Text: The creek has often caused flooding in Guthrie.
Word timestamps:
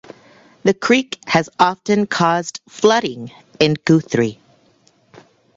The 0.63 0.73
creek 0.73 1.19
has 1.27 1.47
often 1.59 2.07
caused 2.07 2.59
flooding 2.67 3.29
in 3.59 3.75
Guthrie. 3.85 4.39